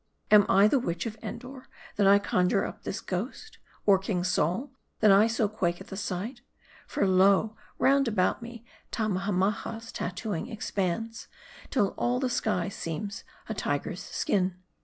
[0.31, 3.59] Am I the witch of Endor, that I conjure up this ghost?
[3.85, 6.41] Or, King Saul, that I so quake at the sight?
[6.87, 7.55] For, lo!
[7.77, 11.27] roundabout me Tammahammaha's tattooing ex pands,
[11.69, 14.55] till all the sky seems a tiger's skin.